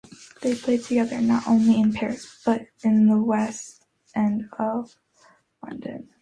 [0.41, 3.85] They played together not only in Paris, but in the West
[4.15, 4.95] End of
[5.61, 6.09] London.